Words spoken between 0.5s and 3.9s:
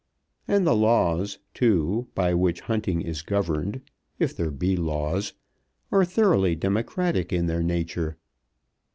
the laws, too, by which hunting is governed,